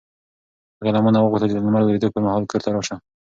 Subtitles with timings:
[0.79, 2.95] هغې له ما نه وغوښتل چې د لمر لوېدو پر مهال کور ته راشه.